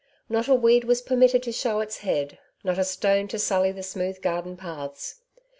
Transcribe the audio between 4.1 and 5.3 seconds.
garden paths.